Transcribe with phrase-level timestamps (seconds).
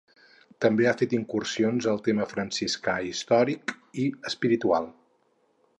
[0.65, 4.91] També ha fet incursions al tema franciscà, històric i espiritual.